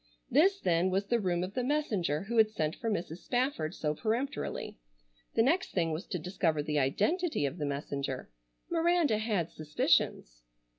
[0.31, 3.17] This then was the room of the messenger who had sent for Mrs.
[3.19, 4.79] Spafford so peremptorily.
[5.35, 8.31] The next thing was to discover the identity of the messenger.
[8.67, 10.41] Miranda had suspicions.